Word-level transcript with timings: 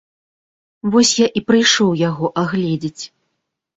Вось 0.95 1.11
я 1.19 1.27
і 1.41 1.45
прыйшоў 1.51 1.91
яго 2.09 2.33
агледзець. 2.43 3.03